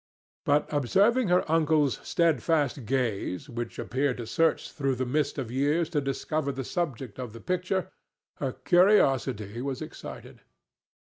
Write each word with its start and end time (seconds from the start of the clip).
But, 0.45 0.65
observing 0.73 1.27
her 1.27 1.43
uncle's 1.51 1.99
steadfast 2.01 2.87
gaze, 2.87 3.47
which 3.47 3.77
appeared 3.77 4.17
to 4.17 4.25
search 4.25 4.71
through 4.71 4.95
the 4.95 5.05
mist 5.05 5.37
of 5.37 5.51
years 5.51 5.91
to 5.91 6.01
discover 6.01 6.51
the 6.51 6.63
subject 6.63 7.19
of 7.19 7.33
the 7.33 7.39
picture, 7.39 7.91
her 8.37 8.51
curiosity 8.53 9.61
was 9.61 9.79
excited. 9.79 10.41